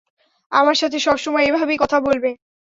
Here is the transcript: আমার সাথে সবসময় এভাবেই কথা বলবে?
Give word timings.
আমার 0.51 0.75
সাথে 0.75 0.97
সবসময় 0.99 1.45
এভাবেই 1.45 1.81
কথা 1.83 1.97
বলবে? 1.99 2.29